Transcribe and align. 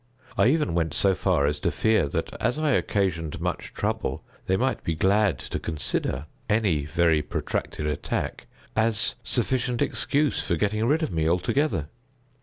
I 0.35 0.47
even 0.47 0.73
went 0.73 0.95
so 0.95 1.13
far 1.13 1.45
as 1.45 1.59
to 1.59 1.69
fear 1.69 2.07
that, 2.07 2.33
as 2.41 2.57
I 2.57 2.71
occasioned 2.71 3.39
much 3.39 3.71
trouble, 3.71 4.23
they 4.47 4.57
might 4.57 4.83
be 4.83 4.95
glad 4.95 5.37
to 5.37 5.59
consider 5.59 6.25
any 6.49 6.85
very 6.85 7.21
protracted 7.21 7.85
attack 7.85 8.47
as 8.75 9.13
sufficient 9.23 9.79
excuse 9.79 10.41
for 10.41 10.55
getting 10.55 10.85
rid 10.85 11.03
of 11.03 11.11
me 11.11 11.29
altogether. 11.29 11.87